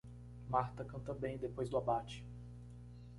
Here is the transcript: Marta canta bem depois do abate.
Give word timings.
Marta 0.49 0.83
canta 0.83 1.13
bem 1.13 1.37
depois 1.37 1.69
do 1.69 1.77
abate. 1.77 2.25